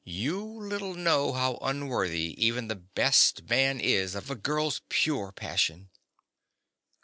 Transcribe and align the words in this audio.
You 0.03 0.41
little 0.43 0.95
know 0.95 1.31
how 1.31 1.59
unworthy 1.61 2.33
even 2.43 2.67
the 2.69 2.75
best 2.75 3.47
man 3.47 3.79
is 3.79 4.15
of 4.15 4.31
a 4.31 4.35
girl's 4.35 4.81
pure 4.89 5.31
passion! 5.31 5.91